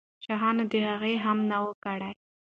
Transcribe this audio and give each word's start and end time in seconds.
شاهانو 0.25 0.63
د 0.71 0.73
هغې 0.89 1.13
غم 1.23 1.39
نه 1.49 1.57
وو 1.63 1.71
کړی. 1.83 2.13